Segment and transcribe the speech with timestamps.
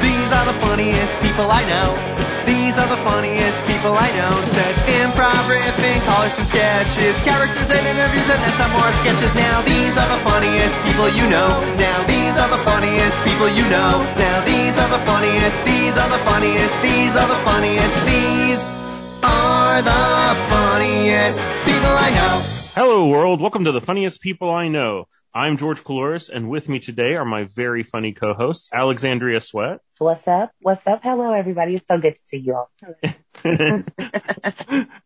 [0.00, 1.90] These are the funniest people I know.
[2.46, 4.30] These are the funniest people I know.
[4.54, 9.34] Said improv, riffing, callers and sketches, characters and interviews, and then some more sketches.
[9.34, 11.50] Now these are the funniest people you know.
[11.74, 13.98] Now these are the funniest people you know.
[14.14, 15.58] Now these are the funniest.
[15.66, 16.74] These are the funniest.
[16.82, 17.96] These are the funniest.
[18.06, 18.62] These
[19.26, 20.02] are the
[20.54, 22.34] funniest people I know.
[22.78, 23.40] Hello, world.
[23.40, 25.08] Welcome to the funniest people I know.
[25.32, 30.26] I'm George Coloris, and with me today are my very funny co-hosts, Alexandria Sweat What's
[30.26, 30.50] up?
[30.60, 31.04] What's up?
[31.04, 31.76] Hello, everybody.
[31.76, 32.68] It's so good to see you all.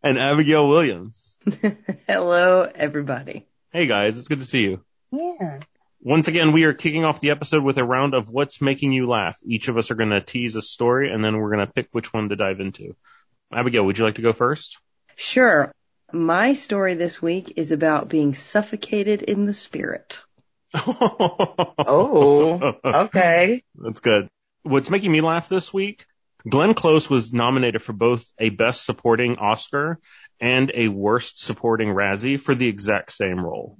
[0.01, 1.37] and Abigail Williams.
[2.07, 3.45] Hello, everybody.
[3.71, 4.83] Hey guys, it's good to see you.
[5.11, 5.59] Yeah.
[6.01, 9.07] Once again, we are kicking off the episode with a round of what's making you
[9.07, 9.37] laugh.
[9.45, 11.89] Each of us are going to tease a story, and then we're going to pick
[11.91, 12.95] which one to dive into.
[13.53, 14.79] Abigail, would you like to go first?
[15.15, 15.71] Sure.
[16.11, 20.21] My story this week is about being suffocated in the spirit.
[20.75, 23.63] Oh, okay.
[23.75, 24.27] That's good.
[24.63, 26.05] What's making me laugh this week?
[26.47, 29.99] Glenn Close was nominated for both a Best Supporting Oscar
[30.39, 33.77] and a Worst Supporting Razzie for the exact same role.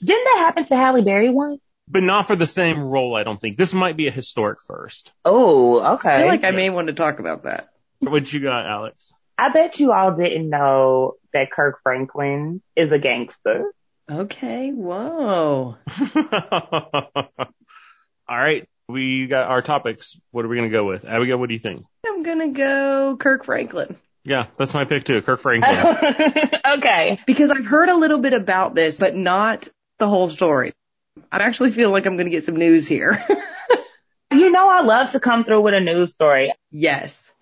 [0.00, 1.60] Didn't that happen to Halle Berry once?
[1.88, 3.56] But not for the same role, I don't think.
[3.56, 5.12] This might be a historic first.
[5.24, 6.14] Oh, okay.
[6.14, 7.68] I feel like I may want to talk about that.
[7.98, 9.12] What you got, Alex?
[9.38, 13.72] I bet you all didn't know that Kirk Franklin is a gangster.
[14.10, 15.76] Okay, whoa.
[18.28, 20.18] All right, we got our topics.
[20.30, 21.04] What are we going to go with?
[21.04, 21.84] Abigail, what do you think?
[22.06, 23.96] I'm gonna go Kirk Franklin.
[24.24, 25.20] Yeah, that's my pick too.
[25.22, 26.50] Kirk Franklin.
[26.78, 27.18] okay.
[27.26, 30.72] Because I've heard a little bit about this, but not the whole story.
[31.30, 33.24] I actually feel like I'm gonna get some news here.
[34.32, 36.52] You know I love to come through with a news story.
[36.70, 37.34] yes.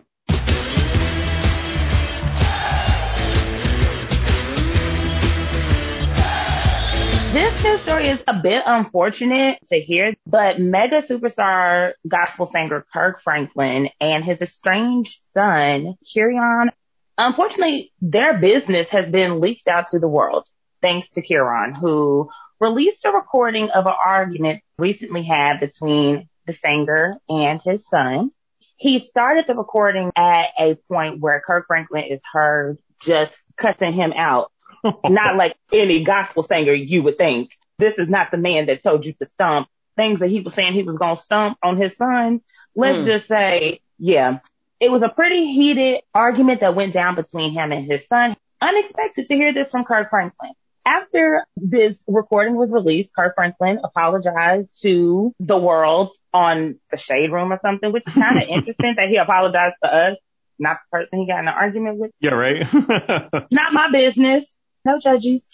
[7.33, 13.23] This news story is a bit unfortunate to hear, but mega superstar gospel singer Kirk
[13.23, 16.71] Franklin and his estranged son, Kerrion,
[17.17, 20.49] unfortunately, their business has been leaked out to the world
[20.83, 27.19] thanks to Kerrion, who released a recording of an argument recently had between the singer
[27.29, 28.33] and his son.
[28.77, 34.13] He started the recording at a point where Kirk Franklin is heard just cussing him
[34.17, 34.50] out
[35.09, 37.51] not like any gospel singer you would think.
[37.79, 39.69] This is not the man that told you to stomp.
[39.97, 42.41] Things that he was saying he was going to stomp on his son.
[42.75, 43.05] Let's Hmm.
[43.05, 44.39] just say, yeah,
[44.79, 48.37] it was a pretty heated argument that went down between him and his son.
[48.61, 50.53] Unexpected to hear this from Kirk Franklin.
[50.87, 57.53] After this recording was released, Kirk Franklin apologized to the world on the shade room
[57.53, 60.17] or something, which is kind of interesting that he apologized to us,
[60.59, 62.67] not the person he got in an argument with yeah, right.
[63.51, 64.55] not my business.
[64.85, 65.47] No judges.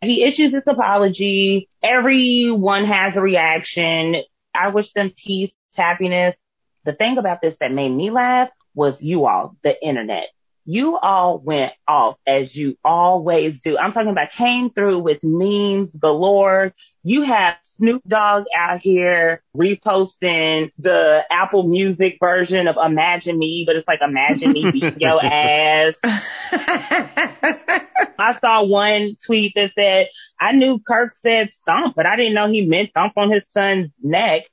[0.00, 1.68] He issues this apology.
[1.82, 4.16] Everyone has a reaction.
[4.54, 6.36] I wish them peace, happiness.
[6.84, 10.28] The thing about this that made me laugh was you all, the internet.
[10.66, 13.76] You all went off as you always do.
[13.76, 16.72] I'm talking about came through with memes galore.
[17.02, 23.76] You have Snoop Dogg out here reposting the Apple Music version of Imagine Me, but
[23.76, 25.94] it's like Imagine Me beating your ass.
[28.18, 30.08] I saw one tweet that said,
[30.40, 33.92] I knew Kirk said stomp, but I didn't know he meant thump on his son's
[34.02, 34.44] neck.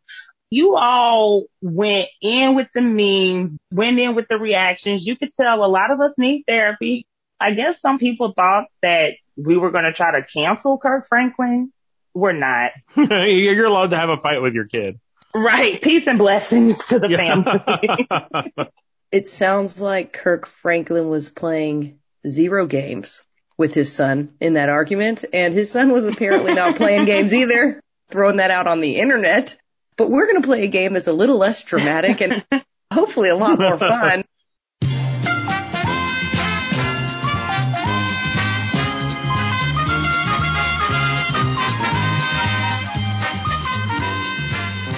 [0.51, 5.05] You all went in with the memes, went in with the reactions.
[5.05, 7.07] You could tell a lot of us need therapy.
[7.39, 11.71] I guess some people thought that we were going to try to cancel Kirk Franklin.
[12.13, 12.71] We're not.
[12.95, 14.99] You're allowed to have a fight with your kid.
[15.33, 15.81] Right.
[15.81, 18.69] Peace and blessings to the family.
[19.11, 23.23] It sounds like Kirk Franklin was playing zero games
[23.57, 27.81] with his son in that argument, and his son was apparently not playing games either,
[28.09, 29.57] throwing that out on the internet.
[30.01, 32.43] But we're going to play a game that's a little less dramatic and
[32.91, 34.23] hopefully a lot more fun.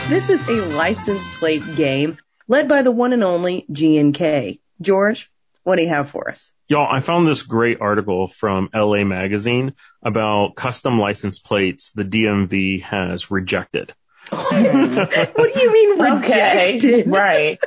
[0.07, 2.17] This is a license plate game
[2.47, 4.61] led by the one and only G&K.
[4.79, 5.29] George,
[5.63, 6.53] what do you have for us?
[6.69, 12.83] Y'all, I found this great article from LA Magazine about custom license plates the DMV
[12.83, 13.93] has rejected.
[15.35, 16.73] what do you mean okay.
[16.73, 17.07] rejected?
[17.07, 17.59] Right.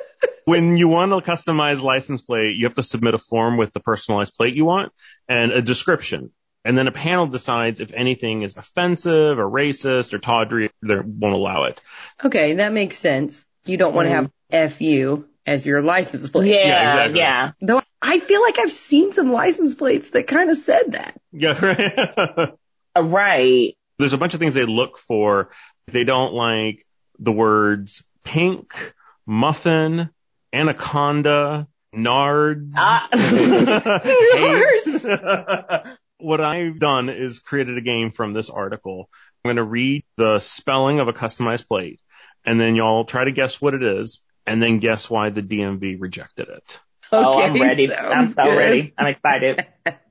[0.44, 3.80] when you want a customized license plate, you have to submit a form with the
[3.80, 4.92] personalized plate you want
[5.28, 6.30] and a description.
[6.64, 11.34] And then a panel decides if anything is offensive or racist or tawdry, they won't
[11.34, 11.80] allow it.
[12.24, 13.46] Okay, that makes sense.
[13.66, 14.68] You don't want to have mm-hmm.
[14.72, 16.50] FU as your license plate.
[16.50, 16.66] Yeah.
[16.66, 17.18] Yeah, exactly.
[17.20, 17.52] yeah.
[17.60, 21.20] Though I feel like I've seen some license plates that kind of said that.
[21.32, 22.54] Yeah, right.
[23.00, 23.76] Right.
[23.98, 25.50] There's a bunch of things they look for.
[25.88, 26.84] They don't like
[27.18, 28.94] the words pink,
[29.24, 30.10] muffin,
[30.52, 32.72] anaconda, nards.
[32.76, 33.08] Ah.
[34.34, 35.96] hate.
[36.18, 39.08] what I've done is created a game from this article.
[39.44, 42.00] I'm going to read the spelling of a customized plate
[42.44, 46.00] and then y'all try to guess what it is and then guess why the DMV
[46.00, 46.80] rejected it.
[47.12, 47.94] oh, I'm ready.
[47.94, 48.56] I'm so good.
[48.56, 48.94] ready.
[48.98, 49.66] I'm excited.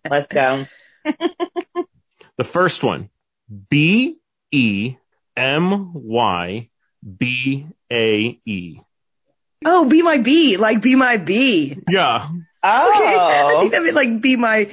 [0.09, 0.65] Let's go.
[2.37, 3.09] The first one,
[3.69, 4.17] B
[4.51, 4.97] E
[5.37, 6.69] M Y
[7.17, 8.79] B A E.
[9.65, 11.77] Oh, be my bee, like be my bee.
[11.89, 12.27] Yeah.
[12.27, 13.59] Okay, I Oh.
[13.59, 14.69] think that meant like be my,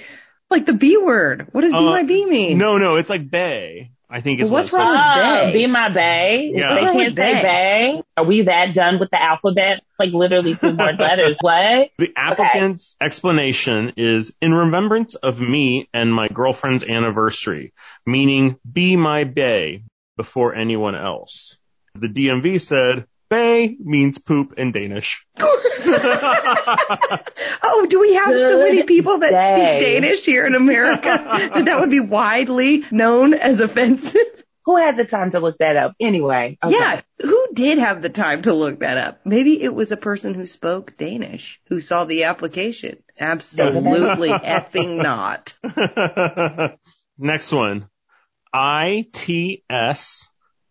[0.50, 1.48] like the B word.
[1.52, 2.58] What does be Uh, my bee mean?
[2.58, 3.90] No, no, it's like bay.
[4.10, 5.52] I think is Well, what what's it's wrong supposed with to Uh, Bay?
[5.54, 6.52] be my bay.
[6.54, 6.74] Yeah.
[6.74, 7.42] They What's wrong can't with say Bay?
[7.42, 8.02] bay.
[8.18, 9.78] Are we that done with the alphabet?
[9.78, 11.36] It's like literally two more letters.
[11.40, 11.90] What?
[11.96, 17.72] The applicant's explanation is in remembrance of me and my girlfriend's anniversary,
[18.04, 19.84] meaning be my bay
[20.16, 21.56] before anyone else.
[21.94, 25.26] The DMV said bay means poop in Danish.
[27.62, 29.78] Oh, do we have so many people that day.
[29.78, 31.02] speak Danish here in America
[31.54, 34.20] that that would be widely known as offensive?
[34.64, 35.94] Who had the time to look that up?
[35.98, 36.58] Anyway.
[36.62, 36.72] okay.
[36.72, 39.20] Yeah, who did have the time to look that up?
[39.24, 43.02] Maybe it was a person who spoke Danish who saw the application.
[43.18, 45.54] Absolutely effing not.
[47.18, 47.88] Next one.
[48.52, 50.28] I T S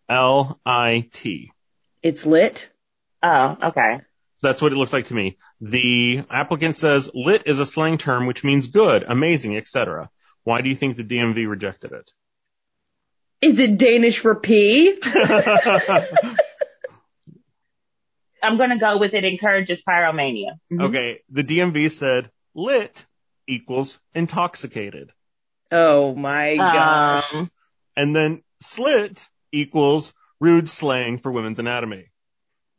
[0.09, 1.51] L I T.
[2.03, 2.69] It's lit.
[3.23, 3.99] Oh, okay.
[4.41, 5.37] That's what it looks like to me.
[5.59, 10.09] The applicant says lit is a slang term which means good, amazing, etc.
[10.43, 12.11] Why do you think the DMV rejected it?
[13.41, 14.99] Is it Danish for pee?
[18.43, 20.59] I'm gonna go with it encourages pyromania.
[20.71, 20.89] Mhm.
[20.89, 23.05] okay, the DMV said lit
[23.47, 25.11] equals intoxicated.
[25.71, 27.33] Oh my gosh.
[27.95, 32.07] And then slit equals rude slang for women's anatomy.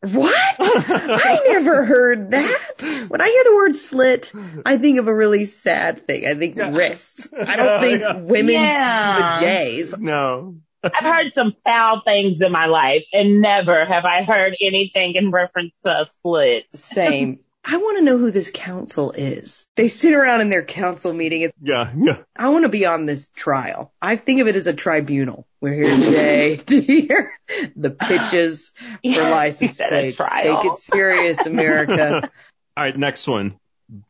[0.00, 0.34] What?
[0.58, 2.60] I never heard that.
[3.08, 4.32] When I hear the word slit,
[4.66, 6.26] I think of a really sad thing.
[6.26, 6.74] I think Yeah.
[6.74, 7.28] wrists.
[7.32, 8.16] I don't think yeah.
[8.16, 9.40] women's Yeah.
[9.40, 9.98] vajays.
[9.98, 10.56] No.
[10.82, 15.30] I've heard some foul things in my life, and never have I heard anything in
[15.30, 16.64] reference to a slit.
[16.74, 17.38] Same.
[17.64, 19.64] I want to know who this council is.
[19.76, 21.44] They sit around in their council meeting.
[21.44, 22.18] and Yeah, yeah.
[22.36, 23.92] I want to be on this trial.
[24.02, 25.46] I think of it as a tribunal.
[25.60, 27.32] We're here today to hear
[27.76, 30.16] the pitches for You license said plates.
[30.16, 30.62] trial.
[30.62, 32.28] Take it serious, America.
[32.76, 33.58] All right, next one.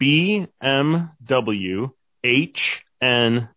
[0.00, 0.46] BMW
[2.25, 3.49] HNTR.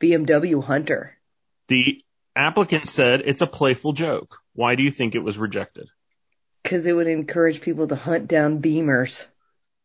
[0.00, 1.16] BMW Hunter.
[1.68, 2.00] The
[2.36, 4.38] applicant said it's a playful joke.
[4.54, 5.88] Why do you think it was rejected?
[6.64, 9.26] Cause it would encourage people to hunt down beamers.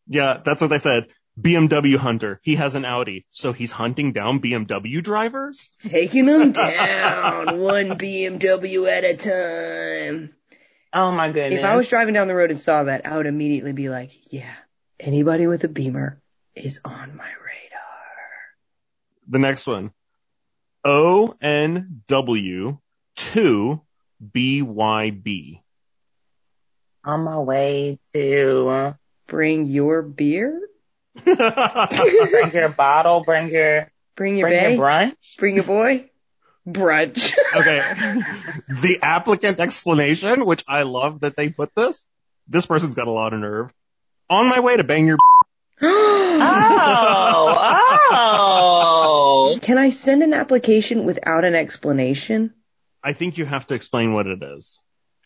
[0.07, 1.07] Yeah, that's what they said.
[1.39, 2.39] BMW hunter.
[2.43, 5.69] He has an Audi, so he's hunting down BMW drivers?
[5.81, 10.35] Taking them down one BMW at a time.
[10.91, 11.59] Oh my goodness.
[11.59, 14.33] If I was driving down the road and saw that, I would immediately be like,
[14.33, 14.53] yeah,
[14.99, 16.21] anybody with a beamer
[16.55, 17.79] is on my radar.
[19.27, 19.91] The next one.
[20.85, 22.79] ONW
[23.15, 23.81] 2
[24.33, 25.61] BYB.
[27.04, 28.96] On my way to
[29.28, 30.60] Bring your beer?
[31.24, 35.38] bring your bottle, bring your Bring your bring your brunch.
[35.38, 36.10] Bring your boy?
[36.68, 37.34] Brunch.
[37.56, 37.81] Okay.
[38.81, 42.06] the applicant explanation, which I love that they put this.
[42.48, 43.72] This person's got a lot of nerve.
[44.29, 45.18] On my way to bang your
[45.82, 47.50] Oh,
[48.12, 49.60] oh.
[49.62, 52.53] Can I send an application without an explanation?
[53.03, 54.79] I think you have to explain what it is.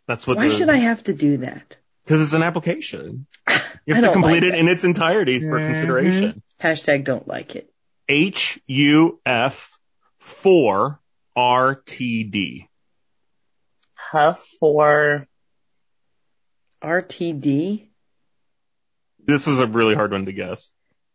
[0.07, 1.77] That's what Why the, should I have to do that?
[2.03, 3.27] Because it's an application.
[3.85, 5.67] You have to complete like it in its entirety for Mhm.
[5.73, 6.41] consideration.
[6.61, 7.69] Hashtag don't like it.
[8.07, 9.77] H U F
[10.19, 11.01] four
[11.35, 12.69] R T D.
[13.93, 15.27] Huff for
[16.81, 17.89] RTD?
[19.25, 20.71] This is a really hard one to guess.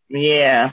[0.09, 0.73] yeah.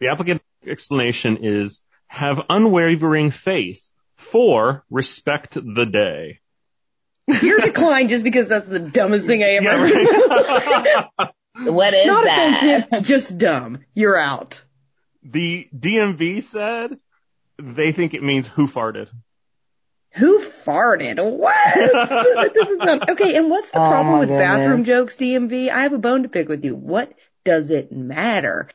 [0.00, 3.88] The applicant explanation is have unwavering faith
[4.32, 6.40] for respect the day.
[7.42, 11.06] You're declined just because that's the dumbest thing I ever Yeah, heard.
[11.18, 11.30] right.
[11.54, 12.62] What is Not that?
[12.86, 13.80] offensive, just dumb.
[13.94, 14.62] You're out.
[15.22, 16.98] the DMV said
[17.58, 19.08] they think it means who farted.
[20.14, 21.22] Who farted?
[21.22, 22.54] What?
[22.54, 24.42] Doesn't sound- okay, and what's the Oh, problem with goodness.
[24.46, 25.68] bathroom jokes, DMV?
[25.70, 26.74] I have a bone to pick with you.
[26.74, 27.12] What
[27.44, 28.68] does it matter?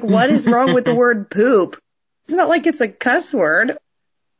[0.00, 1.80] What is wrong with the word poop?
[2.24, 3.76] It's not like it's a cuss word.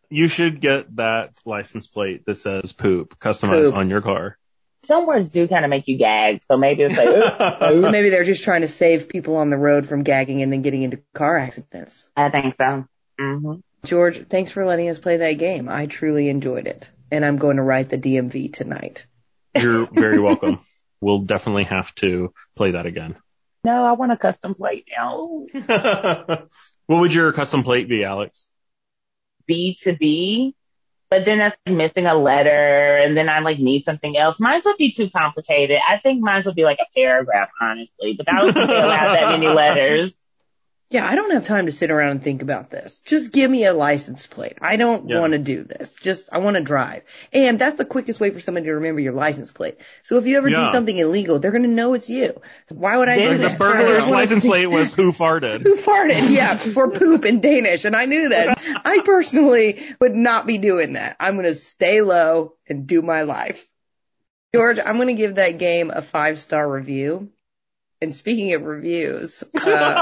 [0.09, 3.75] You should get that license plate that says poop customized Poop.
[3.75, 4.39] on your car.
[4.85, 8.11] Some words do kind of make you gag, so maybe it's like, ooh, So maybe
[8.11, 11.01] they're just trying to save people on the road from gagging and then getting into
[11.13, 12.09] car accidents.
[12.17, 12.85] I think so.
[13.19, 15.69] hmm George, thanks for letting us play that game.
[15.69, 16.91] I truly enjoyed it.
[17.11, 19.07] And I'm going to write the DMV tonight.
[19.61, 20.61] You're very welcome.
[21.01, 23.17] We'll definitely have to play that again.
[23.65, 25.47] No, I want a custom plate now.
[26.87, 28.49] what would your custom plate be, Alex?
[29.47, 30.55] B to B,
[31.11, 34.41] but then that's missing a letter, and then I like need something else.
[34.41, 35.79] Mine would be too complicated.
[35.89, 39.39] I think mine would be like a paragraph, honestly, but that would still have that
[39.39, 40.13] many letters.
[40.89, 43.01] Yeah, I don't have time to sit around and think about this.
[43.05, 44.59] Just give me a license plate.
[44.61, 45.19] I don't Yeah.
[45.19, 45.97] want to do this.
[45.97, 47.03] Just, I want to drive.
[47.33, 49.79] And that's the quickest way for somebody to remember your license plate.
[50.05, 52.41] So if you ever do something illegal, they're going to know it's you.
[52.73, 53.53] Why would I do that?
[53.53, 53.59] the?
[53.65, 55.63] Burglar's license plate was who farted.
[55.65, 56.31] Who farted?
[56.31, 57.85] Yeah, for poop in Danish.
[57.85, 58.57] And I knew that.
[58.85, 61.17] I personally would not be doing that.
[61.19, 63.69] I'm going to stay low and do my life.
[64.55, 67.31] George, I'm going to give that game a five star review.
[68.03, 69.99] And speaking of reviews, uh,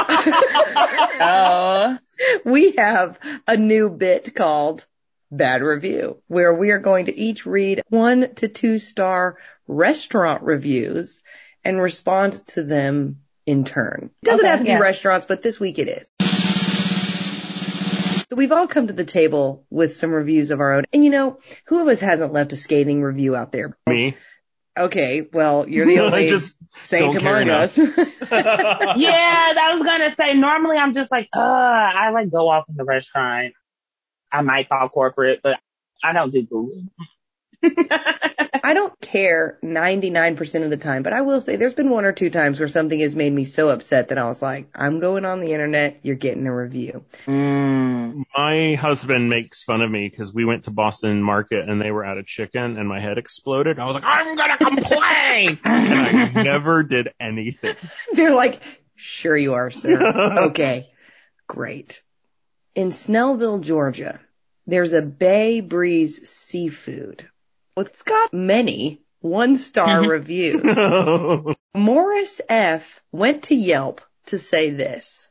[2.45, 4.85] we have a new bit called
[5.31, 11.23] Bad Review, where we are going to each read one to two star restaurant reviews
[11.65, 14.11] and respond to them in turn.
[14.25, 14.79] Doesn't Okay, have to be yeah.
[14.79, 16.05] restaurants, but this week it is.
[18.31, 20.85] So we've all come to the table with some reviews of our own.
[20.93, 23.77] And you know, who of us hasn't left a scathing review out there?
[23.89, 24.17] Me.
[24.77, 27.79] Okay, well, you're the only just saint don't among us.
[27.79, 27.87] yeah,
[28.31, 30.35] I was gonna say.
[30.35, 33.55] Normally, I'm just like, uh, I like go off in the restaurant.
[34.33, 35.61] I might call corporate, but
[36.03, 36.83] I don't do Google.
[38.65, 42.13] I don't care 99% of the time, but I will say there's been one or
[42.13, 45.27] two times where something has made me so upset that I was like, I'm going
[45.27, 47.05] on the internet, you're getting a review.
[47.27, 48.25] Mm.
[48.35, 52.07] My husband makes fun of me because we went to Boston Market and they were
[52.07, 53.79] out of chicken and my head exploded.
[53.79, 57.77] I was like, I'm gonna complain, and I never did anything.
[58.15, 58.63] They're like,
[58.97, 60.01] sure you are, sir.
[60.47, 60.91] okay,
[61.47, 62.03] great.
[62.75, 64.21] In Snellville, Georgia,
[64.67, 67.29] there's a Bay Breeze seafood.
[67.77, 70.63] Well, it's got many one star reviews.
[71.75, 73.03] Morris F.
[73.11, 75.29] went to Yelp to say this.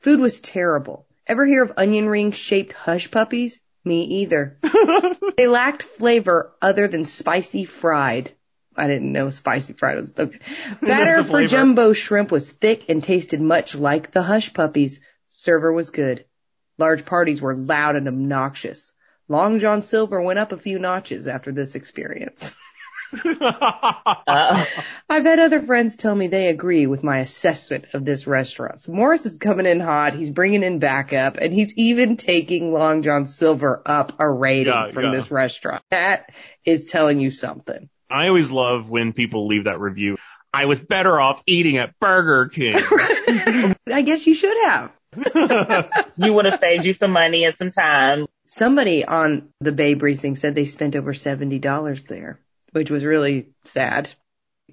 [0.00, 1.06] Food was terrible.
[1.26, 3.60] Ever hear of onion ring shaped hush puppies?
[3.84, 4.58] Me either.
[5.36, 8.32] they lacked flavor other than spicy fried.
[8.76, 10.38] I didn't know spicy fried was okay.
[10.80, 15.00] Batter for jumbo shrimp was thick and tasted much like the hush puppies.
[15.30, 16.24] Server was good.
[16.78, 18.91] Large parties were loud and obnoxious.
[19.32, 22.54] Long John Silver went up a few notches after this experience.
[23.14, 24.64] Uh,
[25.10, 28.80] I've had other friends tell me they agree with my assessment of this restaurant.
[28.80, 30.14] So Morris is coming in hot.
[30.14, 34.90] He's bringing in backup and he's even taking Long John Silver up a rating Yeah,
[34.92, 35.10] from yeah.
[35.10, 35.82] this restaurant.
[35.90, 36.30] That
[36.64, 37.90] is telling you something.
[38.10, 40.16] I always love when people leave that review.
[40.54, 42.76] I was better off eating at Burger King.
[43.88, 44.90] I guess you should have.
[46.16, 48.26] you would have saved you some money and some time.
[48.46, 52.38] Somebody on the Bay Breeze thing said they spent over $70 there,
[52.72, 54.08] which was really sad.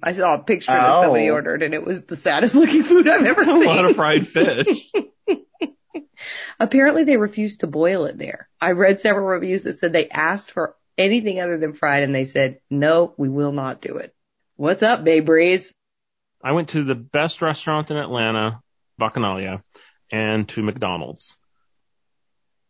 [0.02, 1.02] I saw a picture that Oh.
[1.02, 3.62] somebody ordered and it was the saddest looking food I've ever a seen.
[3.64, 4.90] A lot of fried fish.
[6.58, 8.48] Apparently they refused to boil it there.
[8.60, 12.24] I read several reviews that said they asked for anything other than fried and they
[12.24, 14.14] said, no, we will not do it.
[14.56, 15.72] What's up, Bay Breeze?
[16.42, 18.60] I went to the best restaurant in Atlanta,
[19.00, 19.62] Bacchanalia,
[20.10, 21.36] and to McDonald's.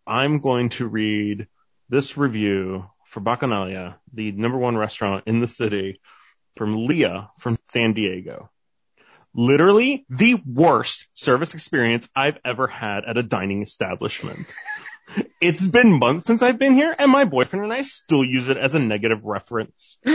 [0.07, 1.47] I'm going to read
[1.89, 6.01] this review for Bacchanalia, the number one restaurant in the city,
[6.57, 8.51] from Leah from San Diego.
[9.35, 14.53] Literally the worst service experience I've ever had at a dining establishment.
[15.41, 18.57] it's been months since I've been here, and my boyfriend and I still use it
[18.57, 19.99] as a negative reference.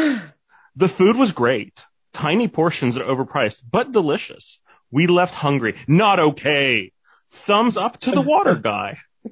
[0.77, 1.85] The food was great.
[2.11, 4.59] Tiny portions and overpriced, but delicious.
[4.91, 5.75] We left hungry.
[5.87, 6.91] Not okay.
[7.35, 8.97] Thumbs up to the water guy.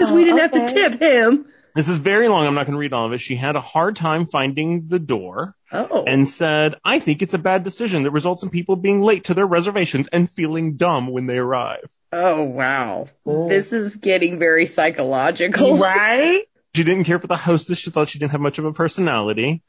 [0.00, 1.46] Because we didn't have to oh, tip him.
[1.74, 2.46] This is very long.
[2.46, 3.18] I'm not going to read all of it.
[3.20, 6.04] She had a hard time finding the door Oh.
[6.06, 9.34] and said, I think it's a bad decision that results in people being late to
[9.34, 11.86] their reservations and feeling dumb when they arrive.
[12.12, 13.08] oh, wow.
[13.28, 13.46] Ooh.
[13.48, 15.76] This is getting very psychological.
[15.76, 16.44] Right?
[16.74, 17.78] She didn't care for the hostess.
[17.78, 19.62] She thought she didn't have much of a personality.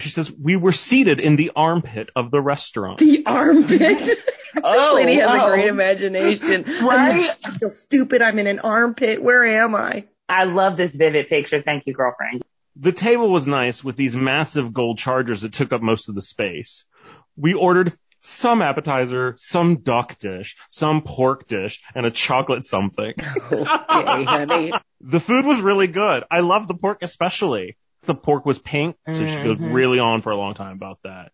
[0.00, 2.98] She says, we were seated in the armpit of the restaurant.
[2.98, 4.18] The armpit.
[4.64, 5.46] Oh, this lady has oh.
[5.46, 6.64] a great imagination.
[6.82, 7.30] Right?
[7.44, 8.22] I feel stupid.
[8.22, 9.22] I'm in an armpit.
[9.22, 10.06] Where am I?
[10.30, 11.60] I love this vivid picture.
[11.60, 12.42] Thank you, girlfriend.
[12.76, 16.22] The table was nice with these massive gold chargers that took up most of the
[16.22, 16.86] space.
[17.36, 23.14] We ordered some appetizer, some duck dish, some pork dish, and a chocolate something.
[23.52, 24.72] Okay, honey.
[25.02, 26.24] The food was really good.
[26.30, 27.76] I love the pork especially.
[28.02, 29.72] The pork was pink, so she goes mm-hmm.
[29.72, 31.32] really on for a long time about that.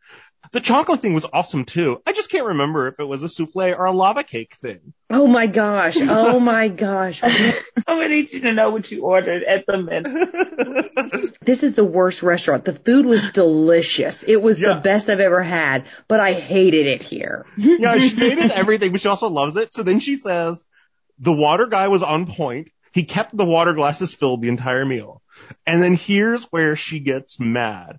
[0.50, 2.02] The chocolate thing was awesome too.
[2.04, 4.92] I just can't remember if it was a souffle or a lava cake thing.
[5.09, 5.97] Oh my gosh.
[6.00, 7.23] Oh my gosh.
[7.25, 7.52] I'm
[7.87, 11.33] gonna need you to know what you ordered at the menu.
[11.42, 12.64] This is the worst restaurant.
[12.64, 14.23] The food was delicious.
[14.23, 14.75] It was Yeah.
[14.75, 17.47] the best I've ever had, but I hated it here.
[17.57, 19.73] yeah, she hated everything, but she also loves it.
[19.73, 20.66] So then she says,
[21.19, 22.69] the water guy was on point.
[22.92, 25.22] He kept the water glasses filled the entire meal.
[25.66, 27.99] And then here's where she gets mad.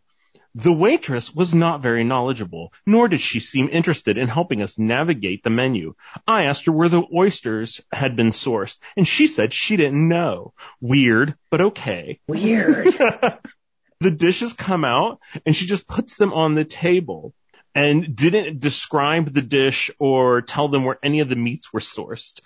[0.55, 5.43] The waitress was not very knowledgeable, nor did she seem interested in helping us navigate
[5.43, 5.95] the menu.
[6.27, 10.53] I asked her where the oysters had been sourced, and she said she didn't know.
[10.79, 12.19] Weird, but okay.
[12.27, 12.93] Weird.
[13.99, 17.33] the dishes come out and she just puts them on the table
[17.73, 22.41] and didn't describe the dish or tell them where any of the meats were sourced.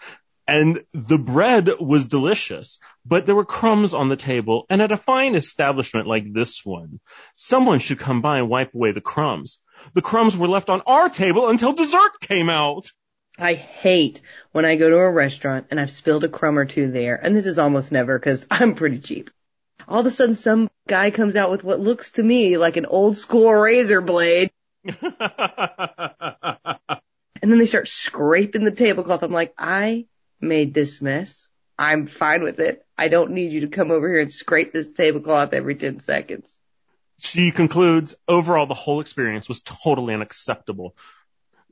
[0.48, 4.66] And the bread was delicious, but there were crumbs on the table.
[4.70, 7.02] And at a fine establishment like this one,
[7.36, 9.60] someone should come by and wipe away the crumbs.
[9.94, 12.88] The crumbs were left on our table until dessert came out.
[13.38, 16.92] I hate when I go to a restaurant and I've spilled a crumb or two
[16.92, 19.30] there, and this is almost never because I'm pretty cheap.
[19.88, 22.88] All of a sudden, some guy comes out with what looks to me like an
[22.88, 24.52] old school razor blade,
[24.84, 24.98] and
[27.42, 29.22] then they start scraping the tablecloth.
[29.22, 30.08] I'm like, I
[30.40, 31.50] made this mess.
[31.78, 32.86] I'm fine with it.
[32.98, 36.58] I don't need you to come over here and scrape this tablecloth every 10 seconds.
[37.20, 40.96] She concludes, overall, the whole experience was totally unacceptable.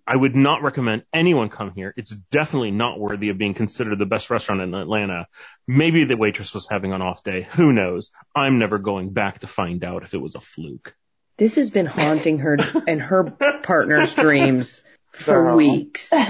[0.07, 1.93] I would not recommend anyone come here.
[1.97, 5.27] It's definitely not worthy of being considered the best restaurant in Atlanta.
[5.67, 7.47] Maybe the waitress was having an off day.
[7.55, 8.11] Who knows?
[8.35, 10.95] I'm never going back to find out if it was a fluke.
[11.37, 12.57] This has been haunting her
[12.87, 14.83] and her partner's dreams
[15.15, 15.55] for Girl.
[15.55, 16.11] weeks.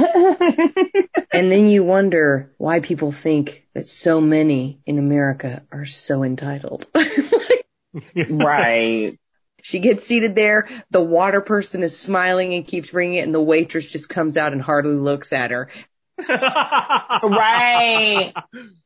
[1.35, 6.87] And then you wonder why people think that so many in America are so entitled.
[8.15, 9.19] right.
[9.61, 13.41] she gets seated there, the water person is smiling and keeps bringing it, and the
[13.41, 15.69] waitress just comes out and hardly looks at her.
[16.17, 18.33] Right.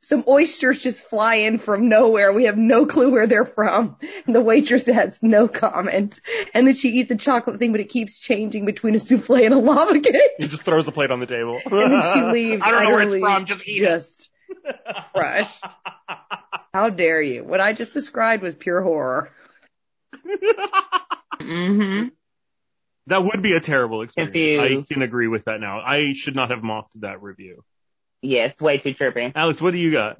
[0.01, 2.33] Some oysters just fly in from nowhere.
[2.33, 3.97] We have no clue where they're from.
[4.25, 6.19] And the waitress has no comment.
[6.53, 9.53] And then she eats the chocolate thing, but it keeps changing between a souffle and
[9.53, 10.31] a lava cake.
[10.37, 11.59] he just throws the plate on the table.
[11.65, 12.63] And then she leaves.
[12.65, 13.45] I don't know where it's from.
[13.45, 13.85] Just eat it.
[13.85, 14.29] just
[15.13, 15.63] crushed.
[16.73, 17.43] How dare you?
[17.43, 19.31] What I just described was pure horror.
[21.39, 22.07] hmm
[23.09, 24.33] That would be a terrible experience.
[24.33, 24.89] Confused.
[24.89, 25.79] I can agree with that now.
[25.79, 27.63] I should not have mocked that review.
[28.21, 29.31] Yes, way too trippy.
[29.35, 30.19] Alex, what do you got?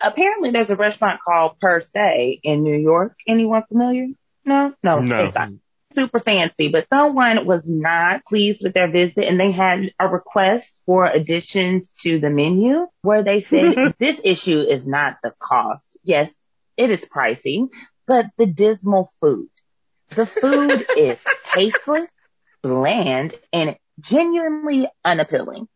[0.00, 3.16] Apparently there's a restaurant called Per Se in New York.
[3.26, 4.08] Anyone familiar?
[4.44, 4.74] No?
[4.82, 5.00] No.
[5.00, 5.24] No.
[5.24, 5.50] It's not
[5.94, 10.82] super fancy, but someone was not pleased with their visit and they had a request
[10.84, 15.98] for additions to the menu where they said this issue is not the cost.
[16.04, 16.32] Yes,
[16.76, 17.68] it is pricey,
[18.06, 19.48] but the dismal food.
[20.10, 22.08] The food is tasteless,
[22.62, 25.68] bland, and genuinely unappealing.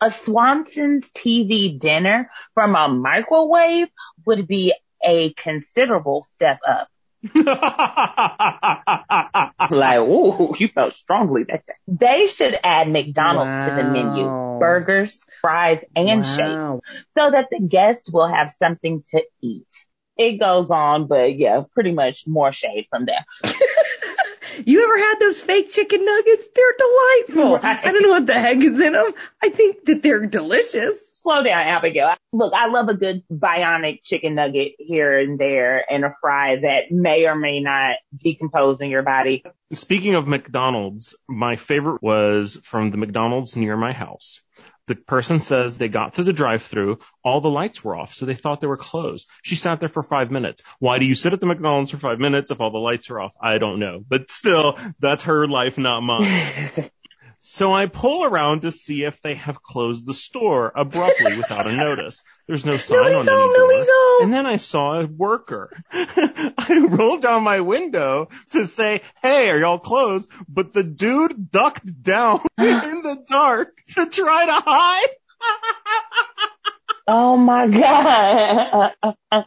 [0.00, 3.88] A Swanson's TV dinner from a microwave
[4.26, 4.72] would be
[5.04, 6.88] a considerable step up.
[9.70, 11.74] Like, ooh, you felt strongly that day.
[11.86, 14.34] They should add McDonald's to the menu.
[14.58, 16.70] Burgers, fries, and shakes
[17.16, 19.66] so that the guest will have something to eat.
[20.16, 23.24] It goes on, but yeah, pretty much more shade from there.
[24.64, 26.48] You ever had those fake chicken nuggets?
[26.54, 27.58] They're delightful.
[27.58, 27.84] Right.
[27.84, 29.12] I don't know what the heck is in them.
[29.42, 31.12] I think that they're delicious.
[31.14, 32.14] Slow down, Abigail.
[32.32, 36.90] Look, I love a good bionic chicken nugget here and there and a fry that
[36.90, 39.42] may or may not decompose in your body.
[39.72, 44.40] Speaking of McDonald's, my favorite was from the McDonald's near my house.
[44.86, 48.34] The person says they got to the drive-through, all the lights were off, so they
[48.34, 49.28] thought they were closed.
[49.42, 50.62] She sat there for five minutes.
[50.78, 53.20] Why do you sit at the McDonald's for five minutes if all the lights are
[53.20, 53.34] off?
[53.40, 54.00] I don't know.
[54.06, 56.28] But still, that's her life, not mine.
[57.40, 61.72] So I pull around to see if they have closed the store abruptly without a
[61.76, 62.22] notice.
[62.48, 63.58] There's no sign Nobody's on any home, door.
[63.68, 64.22] nobody's home.
[64.24, 65.70] And then I saw a worker.
[65.92, 70.28] I rolled down my window to say, hey, are y'all closed?
[70.48, 75.08] But the dude ducked down in the dark to try to hide.
[77.06, 79.16] Oh my God.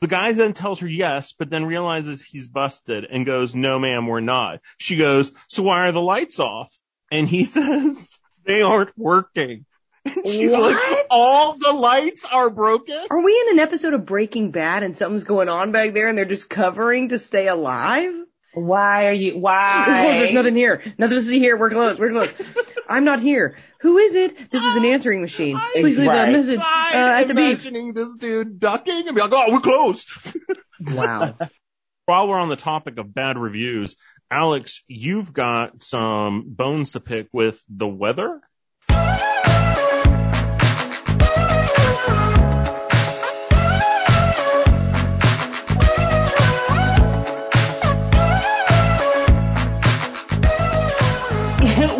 [0.00, 4.06] The guy then tells her yes, but then realizes he's busted and goes, no ma'am,
[4.06, 4.60] we're not.
[4.78, 6.72] She goes, so why are the lights off?
[7.10, 8.10] And he says,
[8.44, 9.66] they aren't working.
[10.04, 11.06] And she's like, What?
[11.10, 12.98] all the lights are broken?
[13.10, 16.16] Are we in an episode of Breaking Bad and something's going on back there and
[16.16, 18.14] they're just covering to stay alive?
[18.54, 19.84] Why are you, We're why?
[19.84, 20.20] closed.
[20.20, 20.82] There's nothing here.
[20.98, 21.56] Nothing to see here.
[21.58, 22.00] We're closed.
[22.00, 22.32] We're closed.
[22.88, 23.58] I'm not here.
[23.82, 24.50] Who is it?
[24.50, 25.60] This is an answering machine.
[25.74, 27.50] Please leave a message uh, at I'm the beep.
[27.52, 30.08] imagining this dude ducking and be like, oh, we're closed.
[30.94, 31.36] Wow.
[32.06, 33.96] While we're on the topic of bad reviews,
[34.32, 38.40] Alex, you've got some bones to pick with the weather.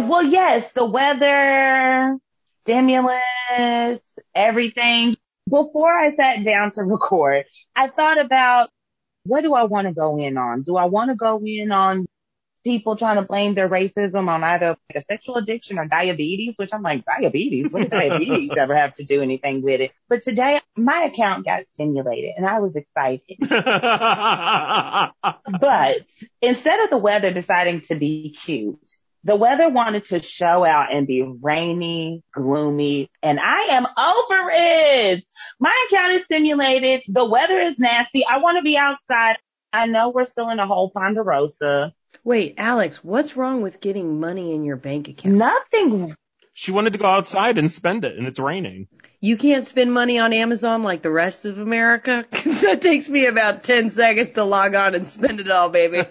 [0.09, 2.17] well, yes, the weather,
[2.63, 4.01] stimulus,
[4.37, 5.17] everything.
[5.49, 8.71] Before I sat down to record, I thought about
[9.25, 10.63] what do I want to go in on?
[10.63, 12.07] Do I want to go in on
[12.65, 16.83] people trying to blame their racism on either a sexual addiction or diabetes, which I'm
[16.83, 17.71] like, diabetes?
[17.71, 19.93] What did diabetes ever have to do anything with it?
[20.09, 23.23] But today my account got stimulated and I was excited.
[25.61, 25.97] but
[26.43, 28.79] instead of the weather deciding to be cute,
[29.25, 35.25] the weather wanted to show out and be rainy, gloomy, and I am over it.
[35.59, 37.03] My account is simulated.
[37.07, 38.25] The weather is nasty.
[38.25, 39.37] I want to be outside.
[39.73, 41.93] I know we're still in a whole Ponderosa.
[42.25, 45.37] Wait, Alex, what's wrong with getting money in your bank account?
[45.37, 46.15] Nothing.
[46.53, 48.89] She wanted to go outside and spend it, and it's raining.
[49.21, 52.27] You can't spend money on Amazon like the rest of America?
[52.31, 56.03] that takes me about 10 seconds to log on and spend it all, baby.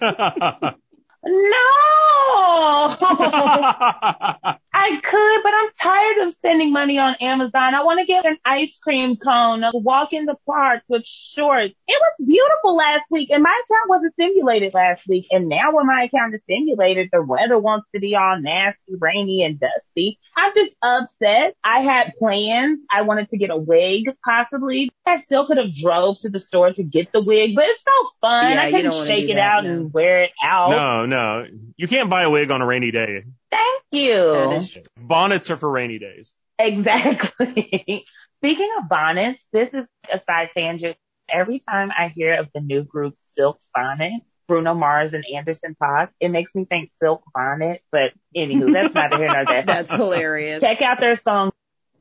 [1.22, 2.96] No!
[4.82, 7.74] I could, but I'm tired of spending money on Amazon.
[7.74, 11.74] I want to get an ice cream cone, walk in the park with shorts.
[11.86, 15.26] It was beautiful last week and my account wasn't simulated last week.
[15.30, 19.44] And now when my account is simulated, the weather wants to be all nasty, rainy
[19.44, 20.18] and dusty.
[20.34, 21.56] I'm just upset.
[21.62, 22.78] I had plans.
[22.90, 24.90] I wanted to get a wig possibly.
[25.04, 28.10] I still could have drove to the store to get the wig, but it's no
[28.22, 28.52] fun.
[28.52, 29.70] Yeah, I you couldn't shake it that, out no.
[29.72, 30.70] and wear it out.
[30.70, 31.46] No, no.
[31.76, 33.24] You can't buy a wig on a rainy day.
[33.50, 34.32] Thank you.
[34.32, 34.82] That is true.
[34.96, 36.34] Bonnets are for rainy days.
[36.58, 38.06] Exactly.
[38.40, 40.96] Speaking of bonnets, this is a side tangent.
[41.28, 46.10] Every time I hear of the new group Silk Sonic, Bruno Mars and Anderson Paak,
[46.18, 47.82] it makes me think Silk Bonnet.
[47.92, 49.62] But anywho, that's neither here nor there.
[49.66, 50.62] That's hilarious.
[50.62, 51.52] Check out their song.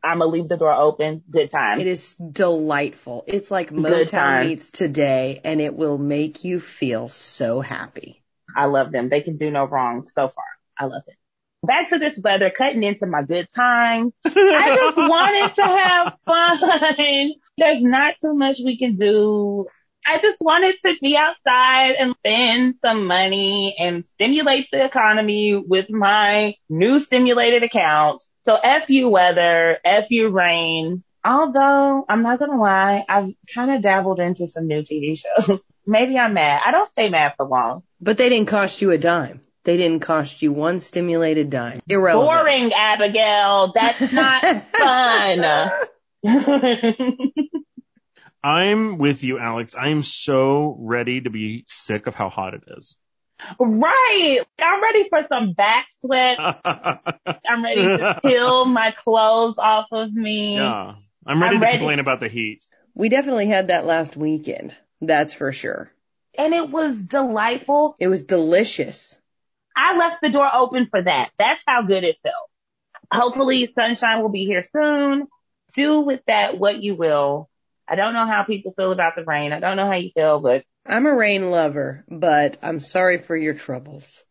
[0.03, 1.23] I'ma leave the door open.
[1.29, 1.79] Good time.
[1.79, 3.25] It is delightful.
[3.27, 8.23] It's like Good Motown meets today, and it will make you feel so happy.
[8.55, 9.09] I love them.
[9.09, 10.45] They can do no wrong so far.
[10.77, 11.15] I love it.
[11.63, 14.13] Back to this weather, cutting into my good times.
[14.25, 17.33] I just wanted to have fun.
[17.57, 19.65] There's not too much we can do.
[20.07, 25.89] I just wanted to be outside and spend some money and stimulate the economy with
[25.89, 28.23] my new stimulated account.
[28.45, 31.03] So F you weather, F you rain.
[31.25, 35.61] Although I'm not gonna lie, I've kind of dabbled into some new TV shows.
[35.85, 36.61] Maybe I'm mad.
[36.65, 37.81] I don't stay mad for long.
[37.99, 39.41] But they didn't cost you a dime.
[39.65, 41.81] They didn't cost you one stimulated dime.
[41.87, 42.39] Irrelevant.
[42.39, 43.71] Boring, Abigail.
[43.73, 44.41] That's not
[44.77, 45.71] fun.
[48.43, 49.75] I'm with you, Alex.
[49.75, 52.95] I'm so ready to be sick of how hot it is.
[53.59, 54.39] right.
[54.59, 56.39] I'm ready for some back sweat.
[56.65, 60.55] I'm ready to peel my clothes off of me.
[60.55, 60.95] yeah.
[61.25, 61.77] I'm ready I'm to ready.
[61.79, 62.65] complain about the heat.
[62.95, 64.75] We definitely had that last weekend.
[65.01, 65.91] That's for sure.
[66.37, 67.95] And it was delightful.
[67.99, 69.19] It was delicious.
[69.81, 71.31] I left the door open for that.
[71.37, 72.35] That's how good it felt.
[73.11, 75.27] Hopefully sunshine will be here soon.
[75.73, 77.49] Do with that what you will.
[77.87, 79.53] I don't know how people feel about the rain.
[79.53, 83.35] I don't know how you feel, but I'm a rain lover, but I'm sorry for
[83.37, 84.23] your troubles.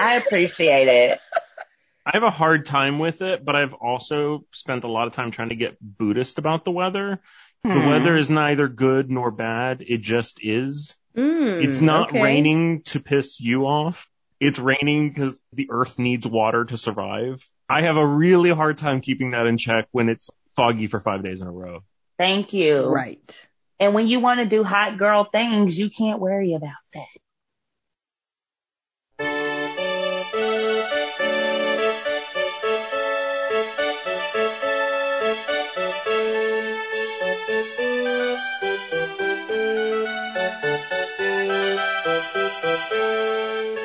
[0.00, 1.20] I appreciate it.
[2.06, 5.30] I have a hard time with it, but I've also spent a lot of time
[5.30, 7.20] trying to get Buddhist about the weather.
[7.64, 7.88] The Hmm.
[7.88, 9.82] weather is neither good nor bad.
[9.86, 10.94] It just is.
[11.16, 12.22] Mm, It's not okay.
[12.22, 14.08] raining to piss you off.
[14.40, 17.48] It's raining because the earth needs water to survive.
[17.68, 21.22] I have a really hard time keeping that in check when it's foggy for five
[21.22, 21.80] days in a row.
[22.18, 22.86] Thank you.
[22.86, 23.46] Right.
[23.78, 27.06] And when you want to do hot girl things, you can't worry about that.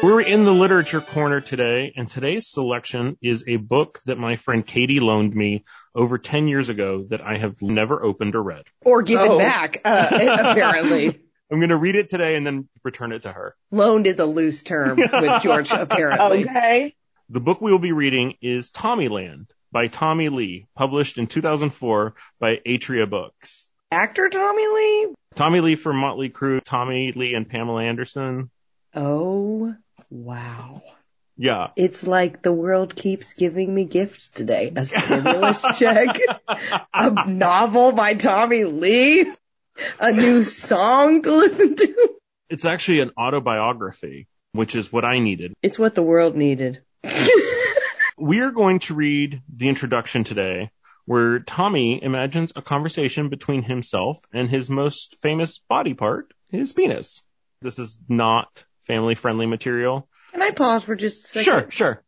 [0.03, 4.65] We're in the literature corner today, and today's selection is a book that my friend
[4.65, 8.63] Katie loaned me over 10 years ago that I have never opened or read.
[8.83, 9.37] Or given Oh.
[9.37, 10.07] back, uh,
[10.43, 11.21] apparently.
[11.51, 13.55] I'm going to read it today and then return it to her.
[13.69, 16.45] Loaned is a loose term with George, apparently.
[16.49, 16.95] Okay.
[17.29, 22.57] The book we will be reading is Tommyland by Tommy Lee, published in 2004 by
[22.65, 23.67] Atria Books.
[23.91, 25.13] Actor Tommy Lee?
[25.35, 28.49] Tommy Lee from Motley Crue, Tommy Lee and Pamela Anderson.
[28.93, 29.73] Oh,
[30.11, 30.83] wow.
[31.37, 31.69] Yeah.
[31.75, 34.71] It's like the world keeps giving me gifts today.
[34.75, 36.19] A stimulus check,
[36.93, 39.31] a novel by Tommy Lee,
[39.99, 42.11] a new song to listen to.
[42.49, 45.53] It's actually an autobiography, which is what I needed.
[45.63, 46.83] It's what the world needed.
[48.21, 50.69] We are going to read the introduction today,
[51.05, 57.23] where Tommy imagines a conversation between himself and his most famous body part, his penis.
[57.63, 60.07] This is not family friendly material.
[60.31, 61.43] Can I pause for just a second?
[61.43, 62.03] Sure, sure.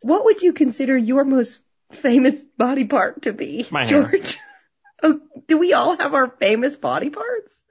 [0.00, 1.60] What would you consider your most
[1.92, 4.02] famous body part to be, My hair.
[4.02, 4.38] George?
[5.02, 7.62] oh, do we all have our famous body parts?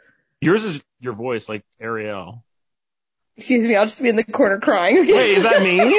[0.41, 2.43] Yours is your voice, like Ariel.
[3.38, 4.96] Excuse me, I'll just be in the corner crying.
[4.96, 5.93] Wait, is that mean?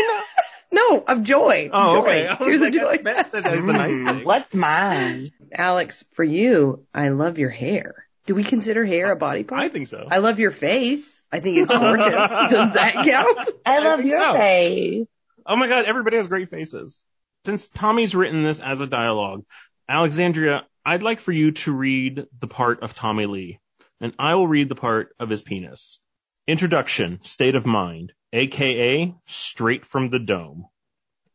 [0.73, 1.71] no, of joy.
[1.73, 2.27] Oh, joy.
[2.27, 2.45] okay.
[2.45, 2.89] Tears like, of joy.
[2.89, 4.07] I bet that is a nice hmm.
[4.07, 4.25] thing.
[4.25, 5.33] What's mine?
[5.53, 8.08] Alex, for you, I love your hair.
[8.29, 9.63] Do we consider hair a body part?
[9.63, 10.07] I think so.
[10.11, 11.23] I love your face.
[11.33, 12.13] I think it's gorgeous.
[12.51, 13.49] Does that count?
[13.65, 14.35] I love think your so.
[14.35, 15.07] face.
[15.47, 17.03] Oh my god, everybody has great faces.
[17.47, 19.47] Since Tommy's written this as a dialogue,
[19.89, 23.61] Alexandria, I'd like for you to read the part of Tommy Lee,
[23.99, 25.99] and I will read the part of his penis.
[26.47, 30.67] Introduction, state of mind, aka straight from the dome.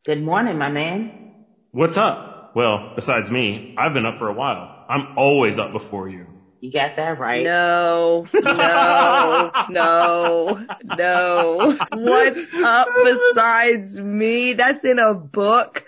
[0.06, 1.44] Good morning, my man.
[1.72, 2.52] What's up?
[2.54, 4.84] Well, besides me, I've been up for a while.
[4.88, 6.28] I'm always up before you.
[6.64, 7.44] You got that right.
[7.44, 11.78] No, no, no, no.
[11.92, 14.54] What's up besides me?
[14.54, 15.84] That's in a book.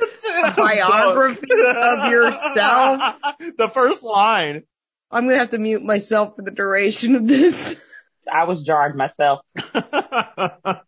[0.54, 3.00] Biography of yourself.
[3.56, 4.64] the first line.
[5.10, 7.82] I'm gonna have to mute myself for the duration of this.
[8.30, 9.40] I was jarred myself.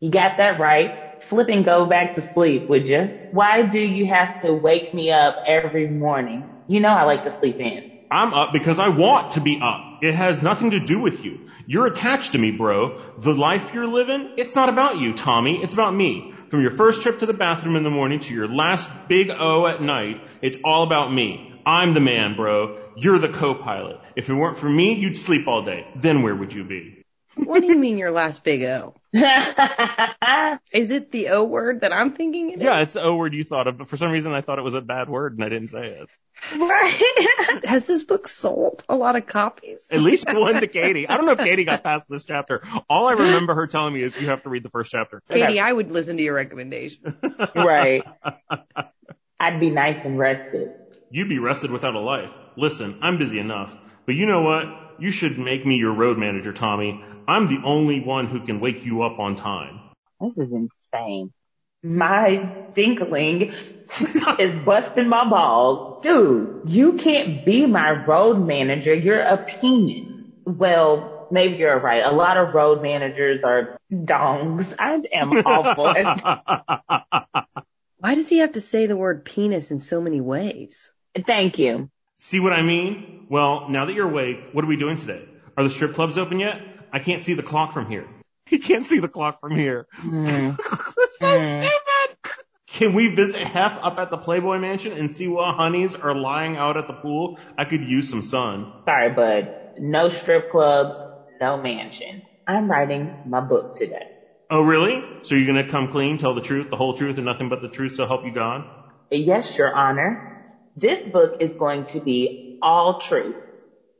[0.00, 1.22] You got that right.
[1.22, 3.28] Flip and go back to sleep, would you?
[3.30, 6.52] Why do you have to wake me up every morning?
[6.66, 7.95] You know I like to sleep in.
[8.10, 9.98] I'm up because I want to be up.
[10.02, 11.48] It has nothing to do with you.
[11.66, 13.00] You're attached to me, bro.
[13.18, 15.62] The life you're living, it's not about you, Tommy.
[15.62, 16.32] It's about me.
[16.48, 19.66] From your first trip to the bathroom in the morning to your last big O
[19.66, 21.60] at night, it's all about me.
[21.66, 22.78] I'm the man, bro.
[22.96, 24.00] You're the co-pilot.
[24.14, 25.86] If it weren't for me, you'd sleep all day.
[25.96, 27.02] Then where would you be?
[27.34, 28.94] What do you mean your last big O?
[30.72, 32.64] Is it the O word that I'm thinking it is?
[32.64, 34.62] Yeah, it's the O word you thought of, but for some reason I thought it
[34.62, 36.08] was a bad word and I didn't say it.
[36.58, 37.64] right.
[37.64, 39.80] Has this book sold a lot of copies?
[39.90, 41.08] At least one to Katie.
[41.08, 42.62] I don't know if Katie got past this chapter.
[42.90, 45.22] All I remember her telling me is you have to read the first chapter.
[45.28, 47.16] Katie, I would listen to your recommendation.
[47.54, 48.04] right.
[49.40, 50.72] I'd be nice and rested.
[51.10, 52.36] You'd be rested without a life.
[52.56, 53.76] Listen, I'm busy enough.
[54.04, 54.85] But you know what?
[54.98, 57.02] You should make me your road manager, Tommy.
[57.28, 59.80] I'm the only one who can wake you up on time.
[60.20, 61.32] This is insane.
[61.82, 63.54] My dinkling
[64.40, 66.02] is busting my balls.
[66.02, 68.94] Dude, you can't be my road manager.
[68.94, 70.08] You're a penis.
[70.44, 72.02] Well, maybe you're right.
[72.02, 74.74] A lot of road managers are dongs.
[74.78, 75.86] I am awful.
[75.88, 77.46] at-
[77.98, 80.90] Why does he have to say the word penis in so many ways?
[81.14, 81.90] Thank you.
[82.18, 83.26] See what I mean?
[83.28, 85.24] Well, now that you're awake, what are we doing today?
[85.56, 86.60] Are the strip clubs open yet?
[86.92, 88.06] I can't see the clock from here.
[88.48, 89.88] He can't see the clock from here.
[89.96, 90.50] Hmm.
[91.18, 91.60] so Mm.
[91.60, 92.16] stupid.
[92.68, 96.56] Can we visit Hef up at the Playboy Mansion and see what honeys are lying
[96.56, 97.38] out at the pool?
[97.58, 98.72] I could use some sun.
[98.84, 99.52] Sorry, bud.
[99.78, 100.94] No strip clubs,
[101.40, 102.22] no mansion.
[102.46, 104.06] I'm writing my book today.
[104.48, 105.02] Oh, really?
[105.22, 107.68] So you're gonna come clean, tell the truth, the whole truth, and nothing but the
[107.68, 108.64] truth, so help you God?
[109.10, 110.35] Yes, Your Honor.
[110.76, 112.30] This book is going to be
[112.62, 113.38] all truth.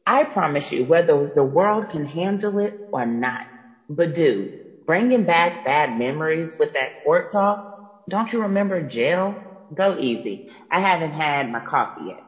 [0.06, 3.42] I promise you, whether the world can handle it or not.
[3.88, 4.52] But dude,
[4.86, 7.60] bringing back bad memories with that court talk,
[8.08, 9.42] don't you remember jail?
[9.74, 10.44] Go easy.
[10.70, 12.25] I haven't had my coffee yet.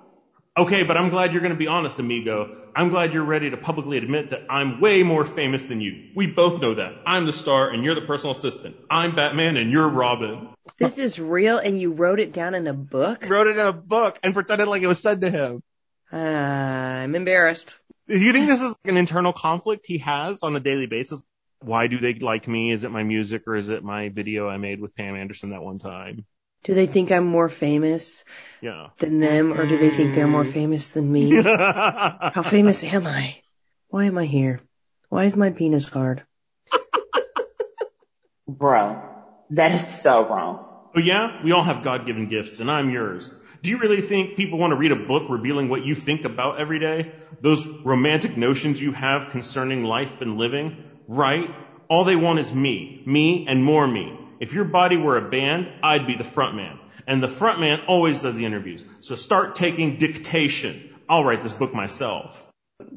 [0.58, 2.56] Okay, but I'm glad you're gonna be honest, amigo.
[2.74, 6.10] I'm glad you're ready to publicly admit that I'm way more famous than you.
[6.16, 6.94] We both know that.
[7.06, 8.74] I'm the star and you're the personal assistant.
[8.90, 10.48] I'm Batman and you're Robin.
[10.76, 13.28] This is real and you wrote it down in a book?
[13.28, 15.62] Wrote it in a book and pretended like it was said to him.
[16.12, 17.76] Uh, I'm embarrassed.
[18.08, 21.22] Do you think this is an internal conflict he has on a daily basis?
[21.60, 22.72] Why do they like me?
[22.72, 25.62] Is it my music or is it my video I made with Pam Anderson that
[25.62, 26.24] one time?
[26.64, 28.24] Do they think I'm more famous
[28.60, 28.88] Yeah.
[28.98, 30.52] than them or do they think they're more mm.
[30.52, 31.30] famous than me?
[31.42, 33.36] How famous am I?
[33.88, 34.60] Why am I here?
[35.08, 36.24] Why is my penis hard?
[38.46, 39.02] Bro,
[39.50, 40.64] that is so wrong.
[40.96, 43.32] Oh yeah, we all have God-given gifts, and I'm yours.
[43.62, 46.58] Do you really think people want to read a book revealing what you think about
[46.58, 47.12] every day?
[47.40, 50.82] Those romantic notions you have concerning life and living?
[51.06, 51.54] Right?
[51.88, 53.02] All they want is me.
[53.06, 54.17] Me and more me.
[54.40, 56.78] If your body were a band, I'd be the front man.
[57.06, 58.84] And the front man always does the interviews.
[59.00, 60.94] So start taking dictation.
[61.08, 62.44] I'll write this book myself.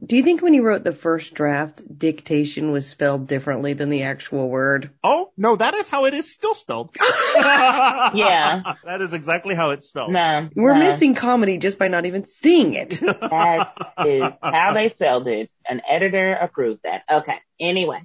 [0.06, 4.04] Do you think when he wrote the first draft, dictation was spelled differently than the
[4.04, 4.92] actual word?
[5.04, 6.96] Oh, no, that is how it is still spelled.
[7.34, 8.74] Yeah.
[8.84, 10.12] That is exactly how it's spelled.
[10.12, 10.50] No.
[10.56, 10.82] We're no.
[10.82, 13.00] missing comedy just by not even seeing it.
[13.02, 13.74] That
[14.06, 15.50] is how they spelled it.
[15.68, 17.04] An editor approved that.
[17.10, 17.40] Okay.
[17.60, 18.02] Anyway,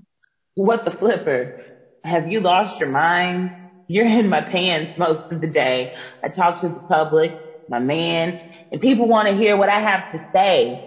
[0.54, 1.64] what the flipper?
[2.06, 3.52] Have you lost your mind?
[3.88, 5.94] You're in my pants most of the day.
[6.24, 7.32] I talk to the public,
[7.68, 8.40] my man,
[8.72, 10.84] and people want to hear what I have to say.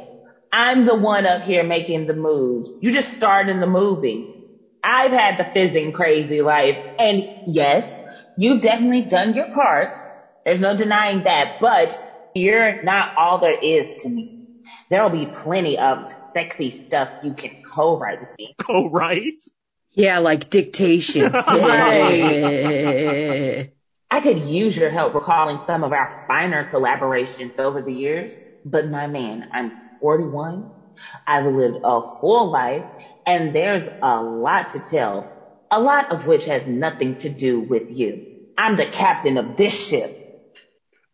[0.51, 2.71] I'm the one up here making the moves.
[2.82, 4.34] You just starred in the movie.
[4.84, 6.77] I've had the fizzing crazy life.
[6.99, 7.88] And yes,
[8.38, 9.99] you've definitely done your part.
[10.45, 11.99] There's no denying that, but
[12.36, 14.32] you're not all there is to me.
[14.89, 18.55] There'll be plenty of sexy stuff you can co-write with me.
[18.91, 19.34] Right?
[19.93, 21.32] Yeah, like dictation.
[24.12, 28.34] I could use your help recalling some of our finer collaborations over the years,
[28.65, 30.71] but my man, I'm 41.
[31.28, 32.86] I've lived a full life
[33.25, 35.32] and there's a lot to tell,
[35.71, 38.25] a lot of which has nothing to do with you.
[38.58, 40.15] I'm the captain of this ship.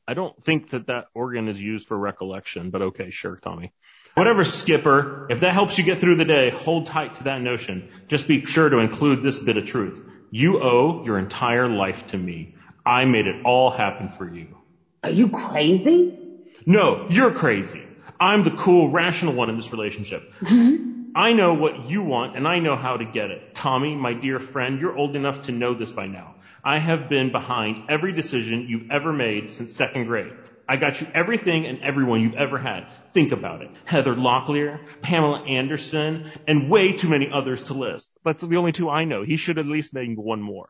[0.07, 3.73] I don't think that that organ is used for recollection, but okay, sure, Tommy.
[4.15, 5.27] Whatever, Skipper.
[5.29, 7.89] If that helps you get through the day, hold tight to that notion.
[8.07, 10.01] Just be sure to include this bit of truth.
[10.31, 12.55] You owe your entire life to me.
[12.85, 14.57] I made it all happen for you.
[15.03, 16.17] Are you crazy?
[16.65, 17.83] No, you're crazy.
[18.17, 20.31] I'm the cool, rational one in this relationship.
[20.39, 21.11] Mm-hmm.
[21.15, 23.53] I know what you want and I know how to get it.
[23.53, 26.35] Tommy, my dear friend, you're old enough to know this by now.
[26.63, 30.33] I have been behind every decision you've ever made since second grade.
[30.67, 32.87] I got you everything and everyone you've ever had.
[33.11, 33.69] Think about it.
[33.85, 38.17] Heather Locklear, Pamela Anderson, and way too many others to list.
[38.23, 39.23] That's the only two I know.
[39.23, 40.69] He should at least name one more.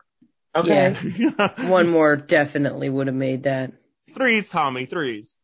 [0.54, 0.94] Okay.
[1.68, 3.72] One more definitely would have made that.
[4.14, 5.34] Threes, Tommy, threes.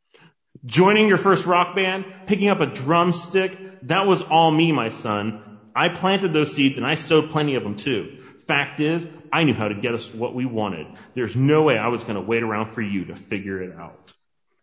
[0.65, 5.59] Joining your first rock band, picking up a drumstick, that was all me, my son.
[5.75, 8.21] I planted those seeds and I sowed plenty of them too.
[8.47, 10.87] Fact is, I knew how to get us what we wanted.
[11.15, 14.12] There's no way I was going to wait around for you to figure it out.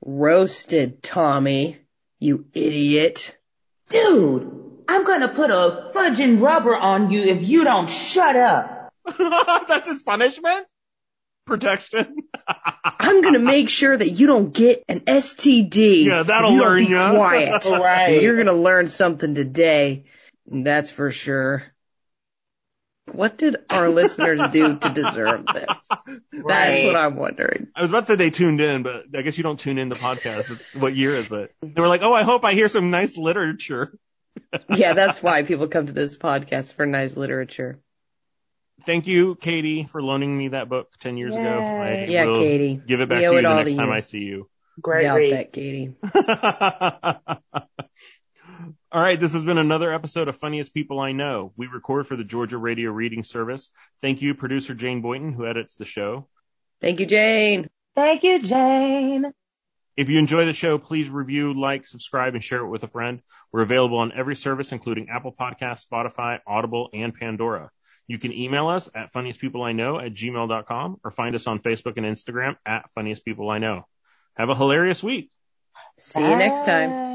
[0.01, 1.77] Roasted, Tommy.
[2.19, 3.35] You idiot.
[3.89, 8.91] Dude, I'm gonna put a fudging rubber on you if you don't shut up.
[9.67, 10.65] That's his punishment?
[11.45, 12.15] Protection?
[12.99, 16.05] I'm gonna make sure that you don't get an STD.
[16.05, 17.11] Yeah, that'll if you learn be ya.
[17.11, 17.65] quiet.
[17.69, 18.21] Right.
[18.21, 20.05] You're gonna learn something today.
[20.45, 21.63] That's for sure.
[23.19, 25.67] What did our listeners do to deserve this?
[26.47, 27.67] That's what I'm wondering.
[27.75, 29.89] I was about to say they tuned in, but I guess you don't tune in
[29.89, 30.49] the podcast.
[30.51, 31.53] It's- What year is it?
[31.61, 33.97] They were like, oh, I hope I hear some nice literature.
[34.73, 37.79] Yeah, that's why people come to this podcast for nice literature.
[38.85, 41.59] Thank you, Katie, for loaning me that book 10 years ago.
[41.59, 42.81] I Yeah, will Katie.
[42.87, 43.93] Give it back We to you the next to time you.
[43.93, 44.49] I see you.
[44.81, 45.33] Great Doubt read.
[45.33, 45.93] that, Katie.
[48.91, 51.53] All right, this has been another episode of Funniest People I Know.
[51.55, 53.69] We record for the Georgia Radio Reading Service.
[54.01, 56.27] Thank you, producer Jane Boynton, who edits the show.
[56.81, 57.69] Thank you, Jane.
[57.95, 59.31] Thank you, Jane.
[59.95, 63.21] If you enjoy the show, please review, like, subscribe, and share it with a friend.
[63.51, 67.69] We're available on every service, including Apple Podcasts, Spotify, Audible, and Pandora.
[68.07, 72.55] You can email us at funniestpeopleiknow at gmail.com or find us on Facebook and Instagram
[72.65, 73.85] at funniest people I know.
[74.35, 75.29] Have a hilarious week.
[75.97, 76.89] See you next time.
[76.89, 77.08] Bye.